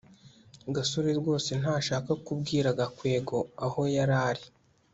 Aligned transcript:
gasore 0.75 1.11
rwose 1.19 1.51
ntashaka 1.61 2.11
kubwira 2.25 2.67
gakwego 2.79 3.37
aho 3.65 3.81
yari 3.95 4.15
ari 4.29 4.45